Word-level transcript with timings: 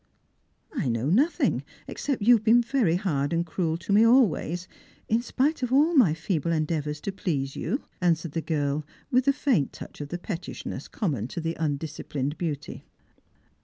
"I 0.73 0.89
know 0.89 1.11
nothing 1.11 1.63
except 1.87 2.21
that 2.21 2.27
you 2.27 2.35
have 2.37 2.43
been 2.43 2.63
hard 2.97 3.31
and 3.31 3.45
cruel 3.45 3.77
to 3.77 3.93
me 3.93 4.03
always, 4.03 4.67
in 5.07 5.21
spite 5.21 5.61
of 5.61 5.71
all 5.71 5.93
my 5.95 6.15
feeble 6.15 6.51
endeavours 6.51 6.99
to 7.01 7.11
please 7.11 7.55
you," 7.55 7.83
answered 8.01 8.31
the 8.31 8.41
girl 8.41 8.83
with 9.11 9.25
the 9.25 9.31
fiiint 9.31 9.71
touch 9.73 10.01
of 10.01 10.09
the 10.09 10.17
pettishnesa 10.17 10.89
common 10.89 11.27
to 11.27 11.53
undisciplined 11.63 12.35
beauty. 12.39 12.87